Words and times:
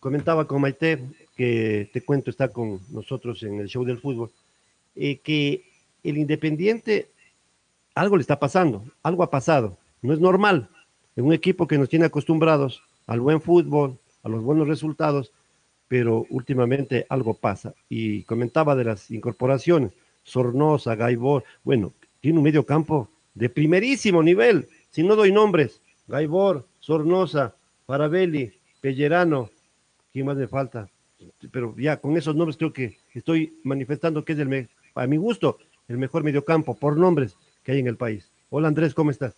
Comentaba 0.00 0.46
con 0.46 0.62
Maite 0.62 0.98
que 1.36 1.90
te 1.92 2.00
cuento 2.00 2.30
está 2.30 2.48
con 2.48 2.80
nosotros 2.90 3.42
en 3.42 3.60
el 3.60 3.68
show 3.68 3.84
del 3.84 3.98
fútbol, 3.98 4.30
eh, 4.96 5.18
que 5.18 5.62
el 6.02 6.18
Independiente 6.18 7.08
algo 7.94 8.16
le 8.16 8.22
está 8.22 8.38
pasando, 8.38 8.84
algo 9.02 9.22
ha 9.22 9.30
pasado, 9.30 9.76
no 10.00 10.14
es 10.14 10.20
normal. 10.20 10.68
En 11.16 11.26
un 11.26 11.34
equipo 11.34 11.66
que 11.66 11.76
nos 11.76 11.88
tiene 11.88 12.06
acostumbrados 12.06 12.82
al 13.06 13.20
buen 13.20 13.42
fútbol, 13.42 13.98
a 14.22 14.28
los 14.28 14.42
buenos 14.42 14.68
resultados, 14.68 15.32
pero 15.88 16.24
últimamente 16.30 17.04
algo 17.08 17.34
pasa. 17.34 17.74
Y 17.88 18.22
comentaba 18.22 18.74
de 18.76 18.84
las 18.84 19.10
incorporaciones, 19.10 19.92
Sornosa, 20.22 20.94
Gaibor, 20.94 21.44
bueno, 21.64 21.92
tiene 22.20 22.38
un 22.38 22.44
medio 22.44 22.64
campo 22.64 23.10
de 23.34 23.48
primerísimo 23.48 24.22
nivel, 24.22 24.68
si 24.90 25.02
no 25.02 25.16
doy 25.16 25.32
nombres, 25.32 25.80
Gaibor, 26.06 26.66
Sornosa, 26.78 27.54
Parabelli, 27.86 28.52
Pellerano, 28.80 29.50
¿quién 30.12 30.26
más 30.26 30.36
me 30.36 30.48
falta? 30.48 30.88
pero 31.52 31.74
ya 31.76 31.98
con 31.98 32.16
esos 32.16 32.34
nombres 32.34 32.56
creo 32.56 32.72
que 32.72 32.96
estoy 33.14 33.52
manifestando 33.64 34.24
que 34.24 34.32
es 34.32 34.38
el 34.38 34.68
a 34.94 35.06
mi 35.06 35.16
gusto 35.16 35.58
el 35.88 35.98
mejor 35.98 36.22
mediocampo 36.24 36.78
por 36.78 36.96
nombres 36.96 37.36
que 37.64 37.72
hay 37.72 37.80
en 37.80 37.88
el 37.88 37.96
país. 37.96 38.32
Hola 38.48 38.68
Andrés, 38.68 38.94
¿cómo 38.94 39.10
estás? 39.10 39.36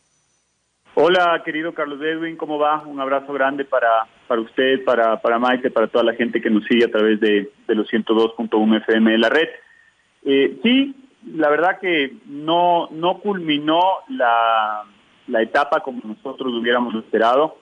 Hola 0.94 1.40
querido 1.44 1.72
Carlos 1.72 2.00
Edwin, 2.02 2.36
¿cómo 2.36 2.58
va? 2.58 2.82
Un 2.82 3.00
abrazo 3.00 3.32
grande 3.32 3.64
para, 3.64 4.06
para 4.28 4.42
usted, 4.42 4.84
para, 4.84 5.20
para 5.20 5.38
Maite, 5.38 5.70
para 5.70 5.86
toda 5.86 6.04
la 6.04 6.14
gente 6.14 6.40
que 6.42 6.50
nos 6.50 6.64
sigue 6.64 6.84
a 6.84 6.90
través 6.90 7.18
de, 7.20 7.50
de 7.66 7.74
los 7.74 7.90
102.1 7.90 8.76
FM 8.82 9.12
de 9.12 9.18
la 9.18 9.30
red. 9.30 9.48
Eh, 10.24 10.58
sí, 10.62 10.94
la 11.34 11.48
verdad 11.48 11.78
que 11.80 12.16
no, 12.26 12.88
no 12.90 13.20
culminó 13.20 13.80
la, 14.08 14.84
la 15.28 15.42
etapa 15.42 15.80
como 15.80 16.02
nosotros 16.04 16.52
hubiéramos 16.52 16.94
esperado, 16.94 17.56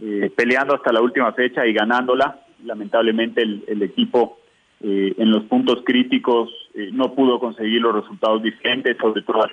eh, 0.00 0.30
peleando 0.36 0.76
hasta 0.76 0.92
la 0.92 1.00
última 1.00 1.32
fecha 1.32 1.66
y 1.66 1.72
ganándola 1.72 2.44
lamentablemente 2.64 3.42
el, 3.42 3.82
equipo 3.82 4.38
eh, 4.80 5.14
en 5.18 5.30
los 5.30 5.44
puntos 5.44 5.82
críticos 5.84 6.50
eh, 6.74 6.90
no 6.92 7.14
pudo 7.14 7.38
conseguir 7.38 7.80
los 7.80 7.94
resultados 7.94 8.42
diferentes, 8.42 8.96
sobre 8.98 9.22
todo 9.22 9.44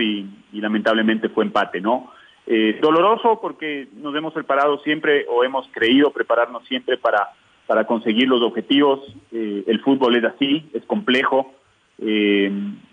y, 0.00 0.26
y 0.52 0.60
lamentablemente 0.60 1.28
fue 1.28 1.44
empate, 1.44 1.80
¿no? 1.80 2.10
Eh, 2.46 2.78
doloroso 2.80 3.40
porque 3.40 3.88
nos 3.94 4.14
hemos 4.14 4.32
preparado 4.32 4.78
siempre 4.78 5.26
o 5.28 5.44
hemos 5.44 5.66
creído 5.70 6.10
prepararnos 6.10 6.66
siempre 6.66 6.96
para, 6.96 7.30
para 7.66 7.86
conseguir 7.86 8.28
los 8.28 8.42
objetivos. 8.42 9.00
el 9.30 9.80
fútbol 9.80 10.16
es 10.16 10.24
así, 10.24 10.68
es 10.72 10.84
complejo. 10.84 11.54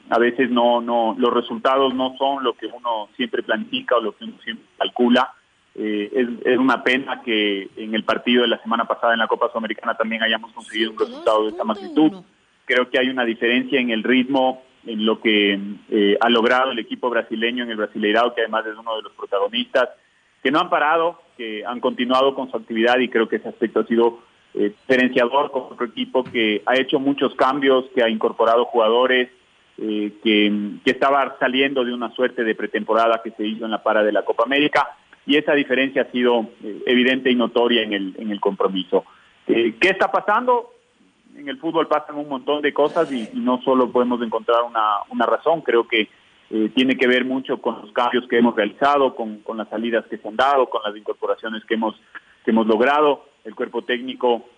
a 0.09 0.19
veces 0.19 0.51
no, 0.51 0.81
no, 0.81 1.16
los 1.18 1.34
resultados 1.34 1.94
no 1.96 2.16
son 2.18 2.44
lo 2.44 2.53
que 2.53 2.68
uno 2.68 3.09
siempre 3.16 3.44
planifica 3.44 3.97
o 3.97 4.01
lo 4.01 4.16
que 4.16 4.25
uno 4.25 4.36
siempre 4.44 4.66
calcula. 4.78 5.34
Eh, 5.75 6.09
es, 6.13 6.28
es, 6.46 6.57
una 6.57 6.84
pena 6.84 7.22
que 7.22 7.69
en 7.78 7.94
el 7.94 8.03
partido 8.03 8.41
de 8.41 8.47
la 8.47 8.62
semana 8.62 8.85
pasada 8.85 9.13
en 9.13 9.19
la 9.19 9.28
Copa 9.28 9.50
Sudamericana 9.50 9.94
también 9.96 10.24
hayamos 10.24 10.52
conseguido 10.52 10.91
un 10.91 11.00
resultado 11.00 11.44
de 11.44 11.50
esta 11.52 11.63
magnitud. 11.63 12.12
Creo 12.66 12.90
que 12.90 13.00
hay 13.00 13.09
una 13.09 13.24
diferencia 13.24 13.80
en 13.80 13.90
el 13.90 14.03
ritmo, 14.03 14.63
en 14.85 15.06
lo 15.06 15.22
que 15.22 15.59
eh, 15.90 16.18
ha 16.19 16.30
logrado 16.30 16.72
el 16.72 16.80
equipo 16.80 17.09
brasileño 17.09 17.63
en 17.63 17.72
el 17.72 17.78
Brasileirado, 17.78 18.34
que 18.34 18.41
además 18.41 18.66
es 18.66 18.78
uno 18.78 18.96
de 18.96 19.03
los 19.03 19.13
protagonistas, 19.13 19.90
que 20.41 20.52
no 20.52 20.59
han 20.59 20.69
parado, 20.69 21.22
que 21.38 21.63
han 21.66 21.80
continuado 21.80 22.34
con 22.34 22.50
su 22.50 22.57
actividad 22.57 22.97
y 23.00 23.09
creo 23.09 23.28
que 23.28 23.38
ese 23.38 23.50
aspecto 23.50 23.81
ha 23.81 23.86
sido 23.86 24.19
eh, 24.56 24.74
diferenciador 24.81 25.51
con 25.51 25.63
otro 25.63 25.86
equipo 25.86 26.24
que 26.24 26.62
ha 26.66 26.75
hecho 26.78 27.00
muchos 27.00 27.36
cambios, 27.36 27.86
que 27.94 28.03
ha 28.03 28.09
incorporado 28.09 28.66
jugadores, 28.66 29.30
que, 29.78 30.51
que 30.84 30.91
estaba 30.91 31.38
saliendo 31.40 31.86
de 31.86 31.94
una 31.94 32.13
suerte 32.13 32.44
de 32.44 32.53
pretemporada 32.53 33.22
que 33.24 33.31
se 33.31 33.47
hizo 33.47 33.63
en 33.63 33.72
la 33.72 33.81
para 33.81 34.03
de 34.03 34.12
la 34.12 34.25
Copa 34.25 34.44
América 34.44 34.90
y 35.29 35.38
esa 35.38 35.53
diferencia 35.53 36.01
ha 36.01 36.12
sido 36.12 36.50
eh, 36.63 36.81
evidente 36.88 37.29
y 37.29 37.35
notoria 37.35 37.84
en 37.84 37.94
el, 37.94 38.16
en 38.17 38.31
el 38.31 38.41
compromiso. 38.41 39.06
Eh, 39.45 39.75
¿Qué 39.79 39.90
está 39.90 40.12
pasando? 40.12 40.72
En 41.38 41.47
el 41.47 41.59
fútbol 41.59 41.88
pasan 41.88 42.16
un 42.16 42.28
montón 42.28 42.63
de 42.63 42.73
cosas 42.73 43.12
y, 43.12 43.29
no 43.35 43.62
solo 43.62 43.91
podemos 43.91 44.19
encontrar 44.23 44.63
una, 44.63 45.01
una 45.12 45.28
razón, 45.28 45.62
creo 45.62 45.88
que 45.88 46.09
eh, 46.50 46.72
tiene 46.73 46.97
que 46.97 47.06
ver 47.06 47.25
mucho 47.25 47.62
con 47.62 47.79
los 47.79 47.91
cambios 47.91 48.28
que 48.28 48.39
hemos 48.39 48.56
realizado, 48.56 49.13
con, 49.13 49.41
con 49.41 49.57
las 49.57 49.69
salidas 49.69 50.03
que 50.07 50.18
se 50.18 50.28
han 50.28 50.35
dado, 50.35 50.68
con 50.68 50.81
las 50.84 50.97
incorporaciones 50.97 51.63
que 51.66 51.75
hemos, 51.75 51.94
que 52.44 52.50
hemos 52.50 52.66
logrado. 52.66 53.23
El 53.45 53.53
cuerpo 53.53 53.84
técnico 53.84 54.50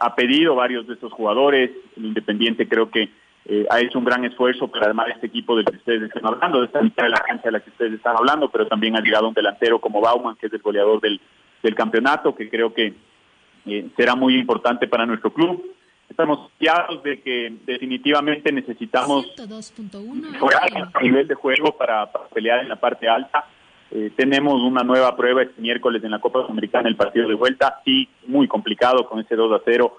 ha 0.00 0.14
pedido 0.14 0.54
varios 0.54 0.86
de 0.86 0.94
estos 0.94 1.12
jugadores, 1.12 1.70
el 1.96 2.06
Independiente 2.06 2.68
creo 2.68 2.90
que 2.90 3.10
eh, 3.46 3.66
ha 3.68 3.80
hecho 3.80 3.98
un 3.98 4.06
gran 4.06 4.24
esfuerzo 4.24 4.68
para 4.68 4.86
armar 4.86 5.10
este 5.10 5.26
equipo 5.26 5.54
del 5.54 5.66
que 5.66 5.76
ustedes 5.76 6.02
están 6.02 6.26
hablando, 6.26 6.60
de 6.60 6.66
esta 6.66 6.80
mitad 6.80 7.04
de 7.04 7.10
la 7.10 7.20
cancha 7.20 7.44
de 7.44 7.52
la 7.52 7.60
que 7.60 7.70
ustedes 7.70 7.92
están 7.92 8.16
hablando, 8.16 8.48
pero 8.48 8.66
también 8.66 8.96
ha 8.96 9.00
llegado 9.00 9.28
un 9.28 9.34
delantero 9.34 9.78
como 9.80 10.00
Bauman, 10.00 10.36
que 10.36 10.46
es 10.46 10.52
el 10.52 10.62
goleador 10.62 11.00
del, 11.00 11.20
del 11.62 11.74
campeonato, 11.74 12.34
que 12.34 12.48
creo 12.48 12.72
que 12.72 12.94
eh, 13.66 13.88
será 13.96 14.14
muy 14.14 14.36
importante 14.38 14.88
para 14.88 15.04
nuestro 15.04 15.32
club. 15.32 15.62
Estamos 16.08 16.50
claros 16.58 17.02
de 17.02 17.20
que 17.20 17.52
definitivamente 17.66 18.50
necesitamos 18.50 19.26
mejorar 20.14 20.70
el 21.00 21.02
nivel 21.02 21.28
de 21.28 21.34
juego 21.34 21.76
para, 21.76 22.10
pelear 22.32 22.60
en 22.60 22.68
la 22.70 22.76
parte 22.76 23.08
alta. 23.08 23.44
Eh, 23.90 24.10
tenemos 24.16 24.62
una 24.62 24.82
nueva 24.82 25.14
prueba 25.16 25.42
este 25.42 25.60
miércoles 25.60 26.02
en 26.02 26.12
la 26.12 26.18
Copa 26.18 26.42
Sudamericana, 26.42 26.88
el 26.88 26.96
partido 26.96 27.28
de 27.28 27.34
vuelta, 27.34 27.80
sí, 27.84 28.08
muy 28.26 28.48
complicado 28.48 29.06
con 29.06 29.20
ese 29.20 29.36
2 29.36 29.60
a 29.60 29.62
0. 29.64 29.98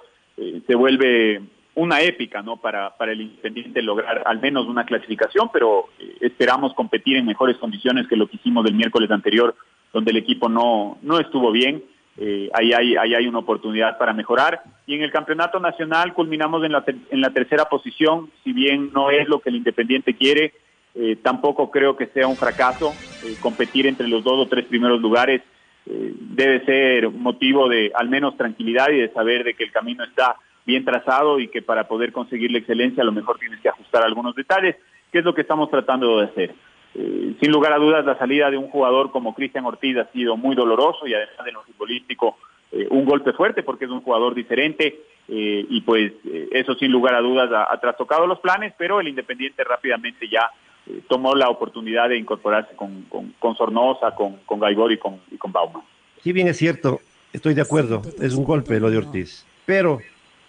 se 0.66 0.76
vuelve 0.76 1.42
una 1.76 2.02
épica 2.02 2.42
no 2.42 2.58
para, 2.58 2.96
para 2.96 3.12
el 3.12 3.22
Independiente 3.22 3.82
lograr 3.82 4.24
al 4.26 4.40
menos 4.40 4.66
una 4.68 4.86
clasificación, 4.86 5.50
pero 5.52 5.90
eh, 6.00 6.18
esperamos 6.22 6.74
competir 6.74 7.18
en 7.18 7.26
mejores 7.26 7.58
condiciones 7.58 8.08
que 8.08 8.16
lo 8.16 8.28
que 8.28 8.38
hicimos 8.38 8.64
del 8.64 8.76
miércoles 8.76 9.12
anterior, 9.12 9.56
donde 9.94 10.12
el 10.12 10.18
equipo 10.18 10.50
no, 10.50 10.98
no 11.02 11.20
estuvo 11.20 11.52
bien. 11.52 11.84
Eh, 12.18 12.50
ahí, 12.54 12.72
hay, 12.72 12.96
ahí 12.96 13.14
hay 13.14 13.28
una 13.28 13.40
oportunidad 13.40 13.98
para 13.98 14.14
mejorar. 14.14 14.64
Y 14.88 14.96
en 14.96 15.02
el 15.02 15.12
campeonato 15.12 15.60
nacional 15.60 16.14
culminamos 16.14 16.64
en 16.64 16.72
la, 16.72 16.84
en 16.88 17.22
la 17.22 17.32
tercera 17.32 17.66
posición, 17.66 18.32
si 18.44 18.54
bien 18.54 18.92
no 18.94 19.10
es 19.10 19.28
lo 19.28 19.40
que 19.40 19.50
el 19.50 19.58
Independiente 19.58 20.16
quiere, 20.16 20.54
eh, 20.96 21.18
tampoco 21.22 21.72
creo 21.72 21.98
que 21.98 22.08
sea 22.08 22.28
un 22.28 22.38
fracaso. 22.38 22.94
competir 23.42 23.86
entre 23.86 24.08
los 24.08 24.24
dos 24.24 24.46
o 24.46 24.48
tres 24.48 24.66
primeros 24.66 25.02
lugares 25.02 25.42
debe 25.88 26.66
ser 26.66 27.12
motivo 27.12 27.70
de 27.70 27.92
al 27.94 28.10
menos 28.10 28.36
tranquilidad 28.38 28.90
y 28.90 29.02
de 29.02 29.14
saber 29.14 29.44
de 29.44 29.54
que 29.54 29.66
el 29.66 29.72
camino 29.72 30.04
está 30.04 30.36
bien 30.66 30.84
trazado 30.84 31.40
y 31.40 31.48
que 31.48 31.62
para 31.62 31.88
poder 31.88 32.12
conseguir 32.12 32.52
la 32.52 32.60
excelencia 32.60 33.04
a 33.04 33.06
lo 33.06 33.12
mejor 33.12 33.38
tienes 33.38 33.60
que 33.60 33.70
ajustar 33.70 34.04
algunos 34.04 34.36
detalles, 34.36 34.76
que 35.12 35.20
es 35.20 35.26
lo 35.26 35.34
que 35.34 35.42
estamos 35.42 35.70
tratando 35.70 36.20
de 36.20 36.26
hacer. 36.26 36.56
Eh, 36.98 37.36
sin 37.42 37.52
lugar 37.52 37.74
a 37.74 37.78
dudas, 37.78 38.06
la 38.06 38.18
salida 38.18 38.50
de 38.50 38.58
un 38.58 38.70
jugador 38.70 39.12
como 39.12 39.36
Cristian 39.36 39.66
Ortiz 39.66 39.98
ha 39.98 40.12
sido 40.12 40.38
muy 40.38 40.56
doloroso 40.56 41.06
y 41.06 41.14
además 41.14 41.46
de 41.46 41.52
lo 41.52 41.64
futbolístico, 41.64 42.38
eh, 42.72 42.88
un 42.90 43.06
golpe 43.06 43.34
fuerte 43.34 43.64
porque 43.64 43.86
es 43.86 43.92
un 43.92 44.02
jugador 44.02 44.34
diferente 44.34 45.02
eh, 45.28 45.66
y 45.70 45.82
pues 45.82 46.14
eso 46.52 46.74
sin 46.76 46.92
lugar 46.92 47.16
a 47.16 47.20
dudas 47.20 47.50
ha, 47.52 47.78
trastocado 47.80 48.26
los 48.28 48.40
planes, 48.40 48.74
pero 48.78 49.02
el 49.02 49.08
Independiente 49.08 49.64
rápidamente 49.64 50.28
ya 50.30 50.50
tomó 51.08 51.36
la 51.36 51.50
oportunidad 51.50 52.10
de 52.10 52.18
incorporarse 52.18 52.76
con, 52.76 53.06
con, 53.40 53.58
Sornosa, 53.58 54.14
con, 54.14 54.38
con 54.46 54.60
Gaibor 54.60 54.92
y 54.92 54.98
con, 54.98 55.20
y 55.32 55.38
con 55.38 55.52
Bauman. 55.52 55.82
Sí, 56.22 56.32
bien 56.32 56.48
es 56.48 56.58
cierto, 56.58 57.00
estoy 57.34 57.56
de 57.56 57.62
acuerdo, 57.62 58.04
es 58.22 58.36
un 58.36 58.46
golpe 58.46 58.80
lo 58.80 58.90
de 58.90 59.00
Ortiz, 59.00 59.46
pero 59.66 60.00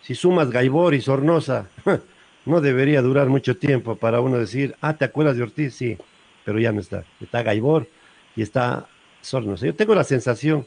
si 0.03 0.15
sumas 0.15 0.51
Gaibor 0.51 0.95
y 0.95 1.01
Sornosa, 1.01 1.69
no 2.47 2.61
debería 2.61 3.03
durar 3.03 3.29
mucho 3.29 3.57
tiempo 3.57 3.97
para 3.97 4.21
uno 4.21 4.39
decir, 4.39 4.75
ah, 4.81 4.97
¿te 4.97 5.05
acuerdas 5.05 5.37
de 5.37 5.43
Ortiz? 5.43 5.75
Sí, 5.75 5.97
pero 6.45 6.59
ya 6.59 6.73
no 6.73 6.81
está. 6.81 7.05
Está 7.21 7.43
Gaibor 7.43 7.89
y 8.35 8.43
está 8.43 8.87
Sornosa. 9.21 9.67
Yo 9.67 9.75
tengo 9.75 9.95
la 9.95 10.05
sensación 10.05 10.67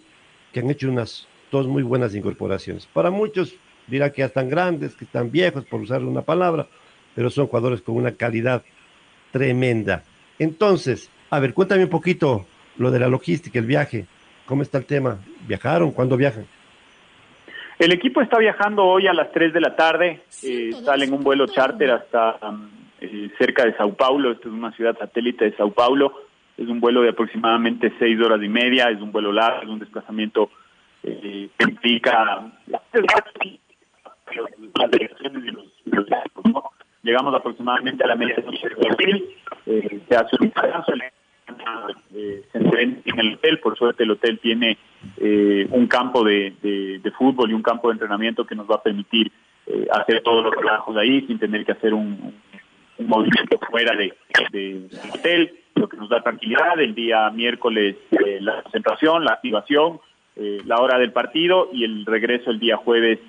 que 0.51 0.59
han 0.59 0.69
hecho 0.69 0.89
unas 0.89 1.27
dos 1.51 1.67
muy 1.67 1.83
buenas 1.83 2.13
incorporaciones. 2.15 2.85
Para 2.85 3.11
muchos 3.11 3.55
dirá 3.87 4.11
que 4.11 4.19
ya 4.19 4.25
están 4.25 4.49
grandes, 4.49 4.95
que 4.95 5.05
están 5.05 5.31
viejos, 5.31 5.65
por 5.65 5.81
usar 5.81 6.03
una 6.03 6.21
palabra, 6.21 6.67
pero 7.15 7.29
son 7.29 7.47
jugadores 7.47 7.81
con 7.81 7.95
una 7.95 8.11
calidad 8.11 8.63
tremenda. 9.31 10.03
Entonces, 10.37 11.09
a 11.29 11.39
ver, 11.39 11.53
cuéntame 11.53 11.83
un 11.83 11.89
poquito 11.89 12.45
lo 12.77 12.91
de 12.91 12.99
la 12.99 13.07
logística, 13.07 13.59
el 13.59 13.65
viaje. 13.65 14.05
¿Cómo 14.45 14.63
está 14.63 14.77
el 14.77 14.85
tema? 14.85 15.19
¿Viajaron? 15.47 15.91
¿Cuándo 15.91 16.17
viajan? 16.17 16.45
El 17.79 17.93
equipo 17.93 18.21
está 18.21 18.37
viajando 18.37 18.83
hoy 18.83 19.07
a 19.07 19.13
las 19.13 19.31
3 19.31 19.53
de 19.53 19.61
la 19.61 19.73
tarde. 19.73 20.21
Eh, 20.43 20.73
sale 20.83 21.05
en 21.05 21.13
un 21.13 21.23
vuelo 21.23 21.47
charter 21.47 21.91
hasta 21.91 22.35
um, 22.45 22.69
eh, 22.99 23.31
cerca 23.37 23.63
de 23.63 23.73
Sao 23.77 23.93
Paulo. 23.93 24.33
Esta 24.33 24.49
es 24.49 24.53
una 24.53 24.73
ciudad 24.73 24.97
satélite 24.97 25.45
de 25.45 25.55
Sao 25.55 25.71
Paulo. 25.71 26.11
Es 26.57 26.67
un 26.67 26.81
vuelo 26.81 27.01
de 27.01 27.11
aproximadamente 27.11 27.93
6 27.97 28.19
horas 28.19 28.43
y 28.43 28.49
media. 28.49 28.89
Es 28.89 28.99
un 28.99 29.13
vuelo 29.13 29.31
largo, 29.31 29.61
es 29.61 29.69
un 29.69 29.79
desplazamiento 29.79 30.49
eh, 31.03 31.49
que 31.57 31.63
implica. 31.63 32.51
Llegamos 37.01 37.33
aproximadamente 37.33 38.03
a 38.03 38.07
la 38.07 38.15
medianoche 38.15 38.67
de 38.67 38.89
abril. 38.89 39.25
Eh, 39.65 40.01
se 40.09 40.15
hace 40.17 40.35
un 40.37 40.47
descanso 40.47 40.91
eh, 42.13 42.44
se 42.51 42.57
en 42.57 43.19
el 43.19 43.34
hotel. 43.36 43.60
Por 43.60 43.78
suerte, 43.78 44.04
el 44.04 44.12
hotel 44.12 44.40
tiene 44.40 44.78
eh, 45.18 45.68
un 45.72 45.88
campo 45.88 46.24
de, 46.24 47.01
fútbol 47.18 47.51
y 47.51 47.54
un 47.54 47.62
campo 47.62 47.90
de 47.90 47.94
entrenamiento 47.94 48.46
que 48.46 48.56
nos 48.56 48.69
va 48.69 48.75
a 48.75 48.84
permitir 48.84 49.31
eh, 49.68 49.88
hacer 49.92 50.22
todos 50.22 50.44
los 50.44 50.54
trabajos 50.56 50.96
ahí 50.98 51.25
sin 51.28 51.38
tener 51.38 51.66
que 51.66 51.74
hacer 51.74 51.94
un, 51.94 52.34
movimiento 53.00 53.57
fuera 53.69 53.96
de, 53.96 54.13
de, 54.51 54.88
del 54.90 55.12
hotel, 55.13 55.54
lo 55.75 55.88
que 55.88 55.98
nos 55.98 56.10
da 56.10 56.22
tranquilidad. 56.22 56.80
El 56.80 56.94
día 56.94 57.30
miércoles, 57.30 57.96
eh, 58.12 58.40
la 58.42 58.62
concentración, 58.62 59.24
la 59.24 59.34
activación, 59.34 60.00
la 60.66 60.78
hora 60.78 60.98
del 60.98 61.12
partido 61.12 61.69
y 61.74 61.84
el 61.84 62.06
regreso 62.06 62.50
el 62.50 62.60
día 62.60 62.78
jueves 62.78 63.19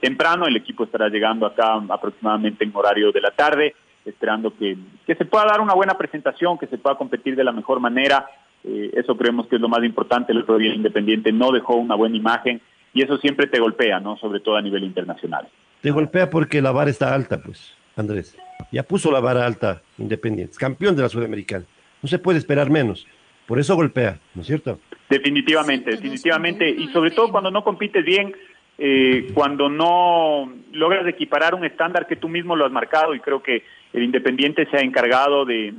temprano. 0.00 0.46
El 0.46 0.56
equipo 0.56 0.84
estará 0.84 1.08
llegando 1.08 1.44
acá 1.44 1.74
aproximadamente 1.88 2.64
en 2.64 2.70
horario 2.72 3.10
de 3.10 3.20
la 3.20 3.32
tarde 3.32 3.74
esperando 4.04 4.56
que, 4.56 4.76
que 5.06 5.14
se 5.14 5.24
pueda 5.24 5.44
dar 5.46 5.60
una 5.60 5.74
buena 5.74 5.94
presentación, 5.94 6.58
que 6.58 6.66
se 6.66 6.78
pueda 6.78 6.96
competir 6.96 7.36
de 7.36 7.44
la 7.44 7.52
mejor 7.52 7.80
manera. 7.80 8.26
Eh, 8.64 8.90
eso 8.94 9.16
creemos 9.16 9.46
que 9.46 9.56
es 9.56 9.62
lo 9.62 9.68
más 9.68 9.82
importante. 9.84 10.32
El 10.32 10.38
otro 10.38 10.58
día 10.58 10.74
Independiente 10.74 11.32
no 11.32 11.52
dejó 11.52 11.76
una 11.76 11.94
buena 11.94 12.16
imagen 12.16 12.60
y 12.94 13.02
eso 13.02 13.16
siempre 13.18 13.46
te 13.46 13.60
golpea, 13.60 14.00
¿no? 14.00 14.16
Sobre 14.16 14.40
todo 14.40 14.56
a 14.56 14.62
nivel 14.62 14.84
internacional. 14.84 15.48
Te 15.80 15.90
golpea 15.90 16.30
porque 16.30 16.62
la 16.62 16.70
vara 16.70 16.90
está 16.90 17.14
alta, 17.14 17.40
pues, 17.42 17.74
Andrés. 17.96 18.36
Ya 18.70 18.82
puso 18.84 19.10
la 19.10 19.20
vara 19.20 19.44
alta 19.44 19.82
Independiente, 19.98 20.56
campeón 20.58 20.94
de 20.94 21.02
la 21.02 21.08
Sudamericana. 21.08 21.64
No 22.02 22.08
se 22.08 22.18
puede 22.18 22.38
esperar 22.38 22.70
menos. 22.70 23.06
Por 23.46 23.58
eso 23.58 23.74
golpea, 23.74 24.18
¿no 24.34 24.42
es 24.42 24.46
cierto? 24.46 24.78
Definitivamente, 25.08 25.90
definitivamente. 25.90 26.68
Y 26.68 26.88
sobre 26.88 27.10
todo 27.10 27.30
cuando 27.30 27.50
no 27.50 27.64
compites 27.64 28.04
bien, 28.04 28.34
eh, 28.78 29.30
cuando 29.34 29.68
no 29.68 30.52
logras 30.72 31.06
equiparar 31.06 31.54
un 31.54 31.64
estándar 31.64 32.06
que 32.06 32.16
tú 32.16 32.28
mismo 32.28 32.56
lo 32.56 32.64
has 32.64 32.72
marcado 32.72 33.14
y 33.14 33.20
creo 33.20 33.42
que 33.42 33.64
el 33.92 34.02
Independiente 34.02 34.66
se 34.70 34.76
ha 34.76 34.80
encargado 34.80 35.44
de, 35.44 35.74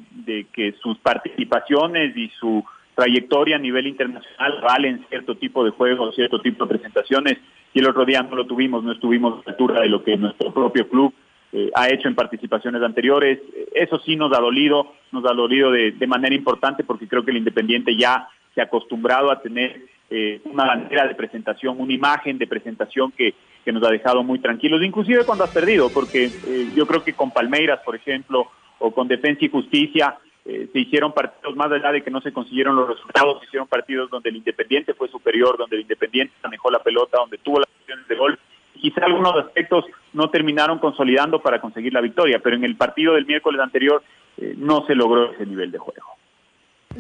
que 0.54 0.74
sus 0.82 0.98
participaciones 1.00 2.16
y 2.16 2.30
su 2.40 2.64
trayectoria 2.96 3.56
a 3.56 3.60
nivel 3.60 3.88
internacional 3.88 4.62
valen 4.62 5.06
cierto 5.10 5.36
tipo 5.36 5.66
de 5.66 5.72
juegos, 5.72 6.16
cierto 6.16 6.40
tipo 6.40 6.66
de 6.66 6.78
presentaciones, 6.78 7.38
y 7.74 7.80
el 7.80 7.88
otro 7.88 8.06
día 8.06 8.22
no 8.22 8.36
lo 8.36 8.46
tuvimos, 8.46 8.84
no 8.84 8.92
estuvimos 8.92 9.40
a 9.40 9.44
la 9.46 9.52
altura 9.54 9.82
de 9.82 9.90
lo 9.90 10.04
que 10.04 10.16
nuestro 10.16 10.54
propio 10.54 10.88
club 10.88 11.14
eh, 11.52 11.72
ha 11.74 11.90
hecho 11.90 12.08
en 12.08 12.16
participaciones 12.16 12.84
anteriores. 12.84 13.40
Eso 13.74 14.00
sí 14.00 14.16
nos 14.16 14.32
ha 14.38 14.40
dolido, 14.40 14.94
nos 15.12 15.26
ha 15.26 15.34
dolido 15.34 15.72
de, 15.72 15.92
de 15.92 16.08
manera 16.08 16.36
importante 16.36 16.84
porque 16.84 17.08
creo 17.08 17.26
que 17.26 17.32
el 17.32 17.38
Independiente 17.38 17.96
ya 17.96 18.28
se 18.54 18.62
ha 18.62 18.66
acostumbrado 18.66 19.32
a 19.32 19.42
tener 19.42 19.82
eh, 20.10 20.42
una 20.46 20.66
manera 20.66 21.08
de 21.08 21.16
presentación, 21.16 21.80
una 21.80 21.92
imagen 21.92 22.38
de 22.38 22.46
presentación 22.46 23.12
que, 23.12 23.34
que 23.64 23.72
nos 23.72 23.84
ha 23.84 23.92
dejado 23.92 24.24
muy 24.24 24.40
tranquilos, 24.40 24.84
inclusive 24.84 25.26
cuando 25.26 25.44
has 25.44 25.52
perdido, 25.52 25.90
porque 25.90 26.26
eh, 26.26 26.70
yo 26.76 26.86
creo 26.86 27.04
que 27.04 27.14
con 27.14 27.32
Palmeiras, 27.32 27.80
por 27.86 27.96
ejemplo, 27.96 28.48
o 28.80 28.92
con 28.92 29.08
Defensa 29.08 29.46
y 29.46 29.50
Justicia, 29.50 30.18
eh, 30.46 30.68
se 30.74 30.80
hicieron 30.80 31.14
partidos 31.14 31.56
más 31.56 31.72
allá 31.72 31.92
de 31.92 32.04
que 32.04 32.12
no 32.12 32.20
se 32.20 32.34
consiguieron 32.34 32.76
los 32.76 32.90
resultados, 32.90 33.40
se 33.40 33.46
hicieron 33.46 33.68
partidos 33.68 34.10
donde 34.10 34.30
el 34.30 34.36
Independiente 34.36 34.94
fue 34.94 35.08
superior, 35.08 35.58
donde 35.58 35.78
el 35.78 35.84
Independiente 35.84 36.34
manejó 36.44 36.70
la 36.70 36.84
pelota, 36.84 37.18
donde 37.18 37.38
tuvo 37.38 37.60
las 37.60 37.70
opciones 37.80 38.08
de 38.08 38.16
gol. 38.16 38.38
Quizá 38.74 39.06
algunos 39.06 39.36
aspectos 39.38 39.86
no 40.12 40.30
terminaron 40.30 40.80
consolidando 40.80 41.42
para 41.42 41.62
conseguir 41.62 41.94
la 41.94 42.02
victoria, 42.02 42.40
pero 42.44 42.58
en 42.58 42.66
el 42.66 42.76
partido 42.76 43.14
del 43.14 43.26
miércoles 43.26 43.62
anterior 43.62 44.04
eh, 44.38 44.56
no 44.58 44.86
se 44.86 44.96
logró 44.96 45.32
ese 45.32 45.46
nivel 45.46 45.72
de 45.72 45.78
juego. 45.78 46.13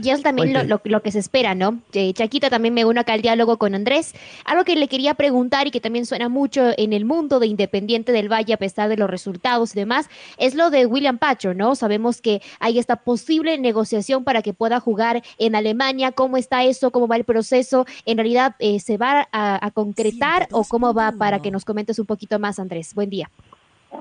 Y 0.02 0.10
es 0.10 0.24
también 0.24 0.54
lo, 0.54 0.64
lo, 0.64 0.82
lo, 0.84 1.02
que 1.02 1.12
se 1.12 1.20
espera, 1.20 1.54
¿no? 1.54 1.80
Eh, 1.94 2.14
Chaquita 2.14 2.50
también 2.50 2.74
me 2.74 2.84
une 2.84 3.00
acá 3.00 3.14
al 3.14 3.22
diálogo 3.22 3.58
con 3.58 3.76
Andrés. 3.76 4.14
Algo 4.44 4.64
que 4.64 4.76
le 4.76 4.88
quería 4.88 5.14
preguntar 5.14 5.68
y 5.68 5.72
que 5.72 5.80
también 5.80 6.06
suena 6.06 6.30
mucho 6.30 6.72
en 6.78 6.94
el 6.94 7.06
mundo 7.06 7.40
de 7.40 7.48
Independiente 7.48 8.12
del 8.12 8.32
Valle, 8.32 8.54
a 8.54 8.58
pesar 8.58 8.90
de 8.90 8.98
los 8.98 9.10
resultados 9.10 9.76
y 9.76 9.80
demás, 9.80 10.10
es 10.38 10.56
lo 10.56 10.72
de 10.72 10.86
William 10.88 11.20
Pacho, 11.20 11.54
¿no? 11.54 11.76
Sabemos 11.76 12.22
que 12.22 12.42
hay 12.60 12.80
esta 12.80 12.96
posible 12.98 13.58
negociación 13.58 14.24
para 14.24 14.42
que 14.42 14.54
pueda 14.54 14.80
jugar 14.80 15.24
en 15.38 15.56
Alemania. 15.56 16.12
¿Cómo 16.12 16.38
está 16.38 16.64
eso? 16.64 16.92
¿Cómo 16.92 17.08
va 17.08 17.16
el 17.16 17.24
proceso? 17.24 17.86
¿En 18.06 18.18
realidad 18.18 18.56
eh, 18.60 18.80
se 18.80 18.98
va 18.98 19.28
a, 19.32 19.66
a 19.66 19.72
concretar 19.72 20.48
o 20.52 20.64
cómo 20.64 20.94
va? 20.94 21.12
Para 21.12 21.42
que 21.42 21.52
nos 21.52 21.66
comentes 21.66 22.00
un 22.00 22.06
poquito 22.06 22.40
más, 22.40 22.58
Andrés. 22.58 22.96
Buen 22.96 23.10
día. 23.10 23.30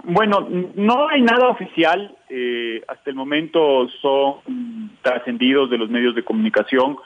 Bueno, 0.04 0.48
no 0.74 1.08
hay 1.08 1.22
nada 1.22 1.48
oficial. 1.48 2.14
Eh, 2.28 2.82
hasta 2.88 3.10
el 3.10 3.16
momento 3.16 3.88
son 4.00 4.90
trascendidos 5.02 5.70
de 5.70 5.78
los 5.78 5.90
medios 5.90 6.14
de 6.14 6.24
comunicación. 6.24 6.96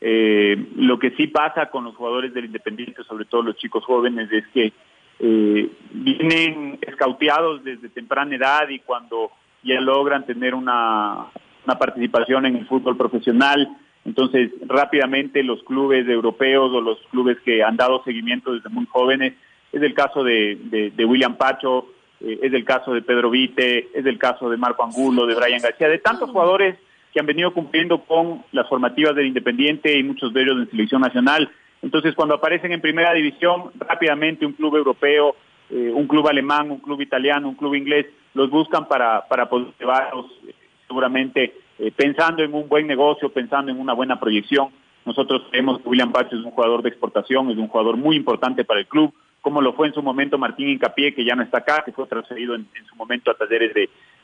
Eh, 0.00 0.56
lo 0.76 0.98
que 0.98 1.10
sí 1.12 1.26
pasa 1.26 1.66
con 1.66 1.84
los 1.84 1.96
jugadores 1.96 2.32
del 2.32 2.46
Independiente, 2.46 3.02
sobre 3.04 3.24
todo 3.24 3.42
los 3.42 3.56
chicos 3.56 3.84
jóvenes, 3.84 4.30
es 4.30 4.46
que 4.48 4.72
eh, 5.20 5.68
vienen 5.90 6.78
escauteados 6.80 7.64
desde 7.64 7.88
temprana 7.88 8.36
edad 8.36 8.68
y 8.68 8.78
cuando 8.78 9.32
ya 9.64 9.80
logran 9.80 10.24
tener 10.24 10.54
una, 10.54 11.26
participación 11.78 12.46
en 12.46 12.56
el 12.56 12.66
fútbol 12.66 12.96
profesional, 12.96 13.68
entonces 14.04 14.52
rápidamente 14.66 15.42
los 15.42 15.62
clubes 15.64 16.08
europeos 16.08 16.72
o 16.72 16.80
los 16.80 16.98
clubes 17.10 17.36
que 17.40 17.62
han 17.62 17.76
dado 17.76 18.02
seguimiento 18.04 18.54
desde 18.54 18.70
muy 18.70 18.86
jóvenes, 18.86 19.34
es 19.72 19.82
el 19.82 19.92
caso 19.92 20.24
de, 20.24 20.90
de 20.96 21.04
William 21.04 21.36
Pacho, 21.36 21.88
eh, 22.20 22.38
es 22.42 22.52
el 22.52 22.64
caso 22.64 22.92
de 22.92 23.02
Pedro 23.02 23.30
Vite, 23.30 23.88
es 23.94 24.06
el 24.06 24.18
caso 24.18 24.50
de 24.50 24.56
Marco 24.56 24.84
Angulo, 24.84 25.26
de 25.26 25.34
Brian 25.34 25.62
García, 25.62 25.88
de 25.88 25.98
tantos 25.98 26.30
jugadores 26.30 26.76
que 27.12 27.20
han 27.20 27.26
venido 27.26 27.52
cumpliendo 27.52 28.04
con 28.04 28.44
las 28.52 28.68
formativas 28.68 29.14
del 29.14 29.26
Independiente 29.26 29.96
y 29.96 30.02
muchos 30.02 30.32
de 30.32 30.42
ellos 30.42 30.56
en 30.58 30.70
selección 30.70 31.00
nacional. 31.00 31.50
Entonces, 31.82 32.14
cuando 32.14 32.34
aparecen 32.34 32.72
en 32.72 32.80
primera 32.80 33.12
división, 33.12 33.70
rápidamente 33.78 34.44
un 34.44 34.52
club 34.52 34.76
europeo, 34.76 35.36
eh, 35.70 35.92
un 35.94 36.06
club 36.06 36.26
alemán, 36.28 36.70
un 36.70 36.80
club 36.80 37.00
italiano, 37.00 37.48
un 37.48 37.54
club 37.54 37.74
inglés, 37.74 38.06
los 38.34 38.50
buscan 38.50 38.88
para, 38.88 39.26
para 39.28 39.48
poder 39.48 39.68
llevarlos 39.78 40.26
eh, 40.46 40.54
seguramente 40.86 41.54
eh, 41.78 41.92
pensando 41.94 42.42
en 42.42 42.54
un 42.54 42.68
buen 42.68 42.86
negocio, 42.86 43.30
pensando 43.30 43.70
en 43.70 43.78
una 43.78 43.92
buena 43.92 44.18
proyección. 44.18 44.68
Nosotros 45.04 45.42
creemos 45.50 45.80
que 45.80 45.88
William 45.88 46.12
Pacho 46.12 46.36
es 46.36 46.44
un 46.44 46.50
jugador 46.50 46.82
de 46.82 46.88
exportación, 46.88 47.50
es 47.50 47.58
un 47.58 47.68
jugador 47.68 47.96
muy 47.96 48.16
importante 48.16 48.64
para 48.64 48.80
el 48.80 48.86
club, 48.86 49.12
como 49.48 49.62
lo 49.62 49.72
fue 49.72 49.86
en 49.86 49.94
su 49.94 50.02
momento 50.02 50.36
Martín 50.36 50.68
Incapié, 50.68 51.14
que 51.14 51.24
ya 51.24 51.34
no 51.34 51.42
está 51.42 51.60
acá, 51.60 51.82
que 51.82 51.92
fue 51.92 52.06
transferido 52.06 52.54
en, 52.54 52.68
su 52.86 52.94
momento 52.96 53.30
a 53.30 53.34
talleres 53.34 53.72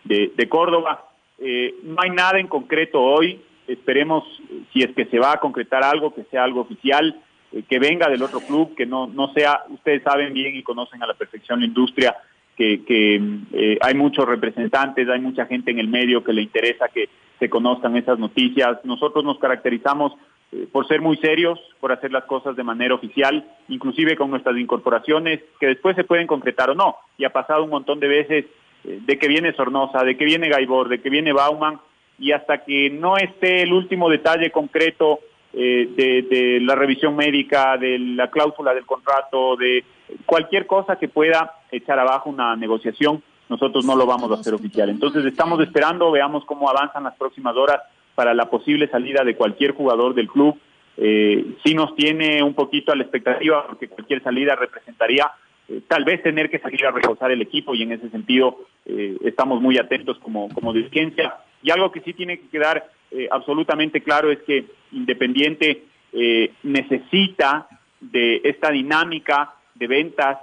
de, 0.04 0.48
Córdoba. 0.50 1.06
Eh, 1.38 1.76
no 1.82 1.96
hay 2.02 2.10
nada 2.10 2.38
en 2.38 2.46
concreto 2.46 3.00
hoy, 3.00 3.40
esperemos 3.66 4.22
si 4.70 4.82
es 4.82 4.94
que 4.94 5.06
se 5.06 5.18
va 5.18 5.32
a 5.32 5.40
concretar 5.40 5.82
algo, 5.82 6.14
que 6.14 6.24
sea 6.24 6.44
algo 6.44 6.60
oficial, 6.60 7.18
eh, 7.52 7.62
que 7.66 7.78
venga 7.78 8.10
del 8.10 8.22
otro 8.22 8.40
club, 8.40 8.74
que 8.74 8.84
no, 8.84 9.06
no 9.06 9.32
sea, 9.32 9.62
ustedes 9.70 10.02
saben 10.02 10.34
bien 10.34 10.56
y 10.56 10.62
conocen 10.62 11.02
a 11.02 11.06
la 11.06 11.14
perfección 11.14 11.60
la 11.60 11.66
industria, 11.66 12.14
que, 12.54 12.84
que 12.84 13.14
eh, 13.54 13.78
hay 13.80 13.94
muchos 13.94 14.26
representantes, 14.26 15.08
hay 15.08 15.20
mucha 15.20 15.46
gente 15.46 15.70
en 15.70 15.78
el 15.78 15.88
medio 15.88 16.22
que 16.22 16.34
le 16.34 16.42
interesa 16.42 16.90
que 16.92 17.08
se 17.38 17.48
conozcan 17.48 17.96
esas 17.96 18.18
noticias. 18.18 18.84
Nosotros 18.84 19.24
nos 19.24 19.38
caracterizamos 19.38 20.12
eh, 20.54 20.68
por 20.70 20.86
ser 20.86 21.00
muy 21.00 21.16
serios, 21.16 21.58
por 21.80 21.90
hacer 21.90 22.12
las 22.12 22.24
cosas 22.24 22.54
de 22.54 22.62
manera 22.62 22.94
oficial, 22.94 23.44
inclusive 23.68 24.16
con 24.16 24.30
nuestras 24.30 24.56
incorporaciones, 24.56 25.40
que 25.58 25.66
después 25.66 25.96
se 25.96 26.04
pueden 26.04 26.28
concretar 26.28 26.70
o 26.70 26.74
no. 26.74 26.96
Y 27.18 27.24
ha 27.24 27.30
pasado 27.30 27.64
un 27.64 27.70
montón 27.70 27.98
de 27.98 28.06
veces 28.06 28.44
eh, 28.84 29.00
de 29.04 29.18
que 29.18 29.26
viene 29.26 29.52
Sornosa, 29.54 30.04
de 30.04 30.16
que 30.16 30.24
viene 30.24 30.48
Gaibor, 30.48 30.88
de 30.88 31.00
que 31.00 31.10
viene 31.10 31.32
Bauman, 31.32 31.80
y 32.18 32.30
hasta 32.30 32.58
que 32.58 32.90
no 32.90 33.16
esté 33.16 33.62
el 33.62 33.72
último 33.72 34.08
detalle 34.08 34.52
concreto 34.52 35.18
eh, 35.52 35.88
de, 35.96 36.22
de 36.22 36.60
la 36.60 36.76
revisión 36.76 37.16
médica, 37.16 37.76
de 37.76 37.98
la 37.98 38.30
cláusula 38.30 38.72
del 38.74 38.86
contrato, 38.86 39.56
de 39.56 39.84
cualquier 40.24 40.66
cosa 40.66 40.96
que 40.96 41.08
pueda 41.08 41.54
echar 41.72 41.98
abajo 41.98 42.30
una 42.30 42.54
negociación, 42.54 43.22
nosotros 43.48 43.84
no 43.84 43.96
lo 43.96 44.06
vamos 44.06 44.30
a 44.30 44.34
hacer 44.34 44.54
oficial. 44.54 44.88
Entonces 44.88 45.24
estamos 45.24 45.60
esperando, 45.60 46.12
veamos 46.12 46.44
cómo 46.44 46.68
avanzan 46.70 47.02
las 47.04 47.16
próximas 47.16 47.56
horas 47.56 47.80
para 48.14 48.34
la 48.34 48.50
posible 48.50 48.88
salida 48.88 49.24
de 49.24 49.36
cualquier 49.36 49.72
jugador 49.72 50.14
del 50.14 50.28
club. 50.28 50.58
Eh, 50.96 51.56
sí 51.64 51.74
nos 51.74 51.94
tiene 51.96 52.42
un 52.42 52.54
poquito 52.54 52.92
a 52.92 52.96
la 52.96 53.02
expectativa 53.02 53.66
porque 53.66 53.88
cualquier 53.88 54.22
salida 54.22 54.54
representaría 54.54 55.30
eh, 55.68 55.80
tal 55.88 56.04
vez 56.04 56.22
tener 56.22 56.50
que 56.50 56.58
salir 56.58 56.84
a 56.86 56.90
reforzar 56.90 57.30
el 57.30 57.42
equipo 57.42 57.74
y 57.74 57.82
en 57.82 57.92
ese 57.92 58.10
sentido 58.10 58.58
eh, 58.86 59.16
estamos 59.24 59.60
muy 59.60 59.78
atentos 59.78 60.18
como, 60.18 60.48
como 60.50 60.72
dirigencia. 60.72 61.36
Y 61.62 61.70
algo 61.70 61.90
que 61.90 62.00
sí 62.00 62.12
tiene 62.12 62.38
que 62.38 62.48
quedar 62.48 62.86
eh, 63.10 63.28
absolutamente 63.30 64.02
claro 64.02 64.30
es 64.30 64.40
que 64.42 64.66
Independiente 64.92 65.84
eh, 66.12 66.52
necesita 66.62 67.66
de 68.00 68.40
esta 68.44 68.70
dinámica 68.70 69.54
de 69.74 69.86
ventas 69.86 70.38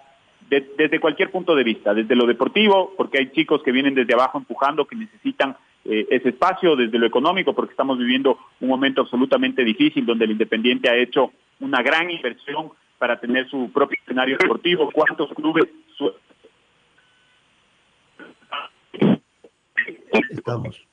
de, 0.49 0.67
desde 0.77 0.99
cualquier 0.99 1.31
punto 1.31 1.55
de 1.55 1.63
vista, 1.63 1.93
desde 1.93 2.15
lo 2.15 2.25
deportivo, 2.25 2.93
porque 2.97 3.19
hay 3.19 3.31
chicos 3.31 3.61
que 3.63 3.71
vienen 3.71 3.93
desde 3.93 4.13
abajo 4.13 4.37
empujando, 4.37 4.85
que 4.85 4.95
necesitan 4.95 5.55
eh, 5.83 6.07
ese 6.11 6.29
espacio 6.29 6.75
desde 6.75 6.97
lo 6.99 7.07
económico, 7.07 7.53
porque 7.55 7.71
estamos 7.71 7.97
viviendo 7.97 8.37
un 8.59 8.69
momento 8.69 9.01
absolutamente 9.01 9.63
difícil 9.63 10.05
donde 10.05 10.25
el 10.25 10.31
Independiente 10.31 10.89
ha 10.89 10.95
hecho 10.95 11.31
una 11.59 11.81
gran 11.81 12.09
inversión 12.11 12.71
para 12.97 13.19
tener 13.19 13.49
su 13.49 13.71
propio 13.71 13.97
escenario 14.03 14.37
deportivo. 14.37 14.91
¿Cuántos 14.91 15.33
clubes? 15.33 15.65
Estamos. 20.29 20.87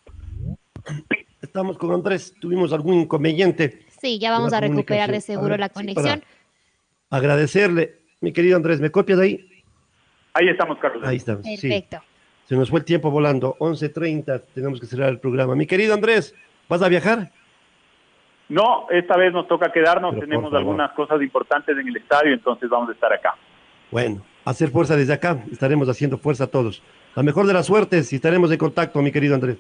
Estamos 1.43 1.77
con 1.77 1.93
Andrés. 1.93 2.35
Tuvimos 2.41 2.73
algún 2.73 2.95
inconveniente. 2.95 3.85
Sí, 4.01 4.19
ya 4.19 4.31
vamos 4.31 4.53
a 4.53 4.61
recuperar 4.61 5.11
de 5.11 5.21
seguro 5.21 5.57
la 5.57 5.69
conexión. 5.69 6.23
agradecerle, 7.11 8.01
mi 8.21 8.33
querido 8.33 8.57
Andrés, 8.57 8.81
¿me 8.81 8.91
copias 8.91 9.19
ahí? 9.19 9.47
Ahí 10.35 10.49
estamos, 10.49 10.79
Carlos. 10.79 11.07
Ahí 11.07 11.17
estamos. 11.17 11.43
Perfecto. 11.43 11.99
Se 12.49 12.57
nos 12.57 12.71
fue 12.71 12.79
el 12.81 12.85
tiempo 12.87 13.11
volando. 13.11 13.57
11.30, 13.61 14.43
tenemos 14.55 14.81
que 14.81 14.87
cerrar 14.87 15.11
el 15.11 15.19
programa. 15.19 15.55
Mi 15.55 15.67
querido 15.67 15.93
Andrés, 15.93 16.35
¿vas 16.67 16.81
a 16.81 16.89
viajar? 16.89 17.31
No, 18.49 18.87
esta 18.89 19.19
vez 19.19 19.35
nos 19.35 19.47
toca 19.47 19.71
quedarnos. 19.71 20.19
Tenemos 20.19 20.53
algunas 20.55 20.93
cosas 20.93 21.21
importantes 21.21 21.77
en 21.77 21.87
el 21.87 21.97
estadio, 21.97 22.33
entonces 22.33 22.71
vamos 22.71 22.89
a 22.89 22.93
estar 22.93 23.13
acá. 23.13 23.35
Bueno, 23.91 24.23
hacer 24.47 24.71
fuerza 24.71 24.97
desde 24.97 25.13
acá. 25.13 25.45
Estaremos 25.53 25.91
haciendo 25.91 26.17
fuerza 26.17 26.47
todos. 26.47 26.83
La 27.15 27.23
mejor 27.23 27.47
de 27.47 27.53
las 27.53 27.67
suertes 27.67 28.11
y 28.15 28.17
estaremos 28.17 28.51
en 28.51 28.57
contacto, 28.57 29.03
mi 29.03 29.13
querido 29.13 29.35
Andrés. 29.35 29.59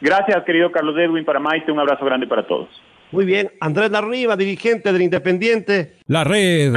Gracias, 0.00 0.42
querido 0.44 0.72
Carlos 0.72 0.96
Edwin, 0.98 1.24
para 1.24 1.38
Maite. 1.38 1.70
Un 1.70 1.78
abrazo 1.78 2.04
grande 2.04 2.26
para 2.26 2.44
todos. 2.44 2.68
Muy 3.12 3.24
bien. 3.24 3.52
Andrés 3.60 3.92
Larriba, 3.92 4.36
dirigente 4.36 4.92
del 4.92 5.02
Independiente. 5.02 5.98
La 6.08 6.24
red 6.24 6.74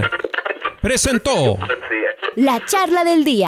presentó 0.80 1.58
la 2.36 2.64
charla 2.66 3.04
del 3.04 3.24
día. 3.24 3.48